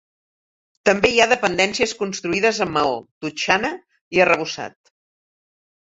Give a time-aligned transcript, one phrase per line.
[0.89, 3.73] També hi ha dependències construïdes amb maó, totxana
[4.19, 4.97] i arrebossat.